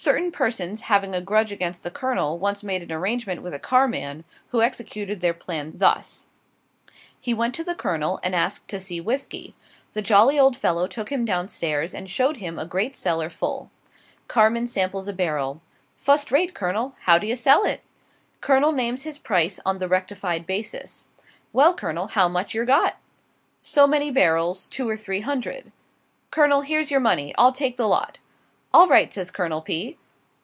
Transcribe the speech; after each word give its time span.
Certain 0.00 0.30
persons 0.30 0.82
having 0.82 1.12
a 1.12 1.20
grudge 1.20 1.50
against 1.50 1.82
the 1.82 1.90
Colonel, 1.90 2.38
once 2.38 2.62
made 2.62 2.84
an 2.84 2.92
arrangement 2.92 3.42
with 3.42 3.52
a 3.52 3.58
carman, 3.58 4.22
who 4.50 4.62
executed 4.62 5.18
their 5.20 5.34
plan, 5.34 5.72
thus: 5.74 6.26
He 7.20 7.34
went 7.34 7.52
to 7.56 7.64
the 7.64 7.74
Colonel, 7.74 8.20
and 8.22 8.32
asked 8.32 8.68
to 8.68 8.78
see 8.78 9.00
whisky. 9.00 9.56
The 9.94 10.00
jolly 10.00 10.38
old 10.38 10.56
fellow 10.56 10.86
took 10.86 11.10
him 11.10 11.24
down 11.24 11.48
stairs 11.48 11.92
and 11.94 12.08
showed 12.08 12.36
him 12.36 12.60
a 12.60 12.64
great 12.64 12.94
cellar 12.94 13.28
full. 13.28 13.72
Carman 14.28 14.68
samples 14.68 15.08
a 15.08 15.12
barrel. 15.12 15.60
"Fust 15.96 16.30
rate, 16.30 16.54
Colonel, 16.54 16.94
how 17.00 17.18
d'ye 17.18 17.34
sell 17.34 17.64
it?" 17.66 17.80
Colonel 18.40 18.70
names 18.70 19.02
his 19.02 19.18
price 19.18 19.58
on 19.66 19.80
the 19.80 19.88
rectified 19.88 20.46
basis. 20.46 21.06
"Well, 21.52 21.74
Colonel, 21.74 22.06
how 22.06 22.28
much 22.28 22.54
yer 22.54 22.64
got?" 22.64 22.98
"So 23.62 23.88
many 23.88 24.12
barrels 24.12 24.68
two 24.68 24.88
or 24.88 24.96
three 24.96 25.22
hundred." 25.22 25.72
"Colonel, 26.30 26.60
here's 26.60 26.88
your 26.92 27.00
money. 27.00 27.34
I'll 27.36 27.50
take 27.50 27.76
the 27.76 27.88
lot." 27.88 28.18
"All 28.70 28.86
right," 28.86 29.10
says 29.12 29.30
Colonel 29.30 29.62
P. 29.62 29.96